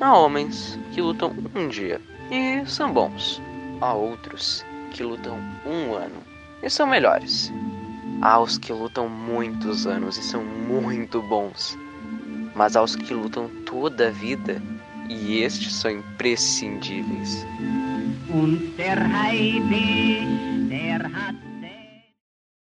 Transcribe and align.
Há 0.00 0.18
homens 0.18 0.78
que 0.92 1.00
lutam 1.00 1.34
um 1.54 1.68
dia 1.68 2.00
e 2.30 2.66
são 2.66 2.92
bons. 2.92 3.40
Há 3.80 3.94
outros 3.94 4.64
que 4.90 5.02
lutam 5.02 5.38
um 5.64 5.94
ano 5.94 6.22
e 6.62 6.68
são 6.68 6.86
melhores. 6.86 7.52
Há 8.20 8.40
os 8.40 8.58
que 8.58 8.72
lutam 8.72 9.08
muitos 9.08 9.86
anos 9.86 10.18
e 10.18 10.22
são 10.22 10.44
muito 10.44 11.22
bons. 11.22 11.78
Mas 12.54 12.76
há 12.76 12.82
os 12.82 12.96
que 12.96 13.14
lutam 13.14 13.48
toda 13.64 14.08
a 14.08 14.10
vida 14.10 14.60
e 15.08 15.40
estes 15.42 15.74
são 15.74 15.90
imprescindíveis. 15.90 17.46